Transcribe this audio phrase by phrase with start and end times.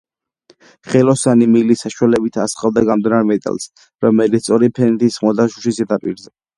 [0.93, 3.71] ხელოსანი მილის საშუალებით ასხავდა გამდნარ მეტალს,
[4.09, 6.33] რომელიც სწორი ფენით ესხმოდა შუშის ზედაპირზე.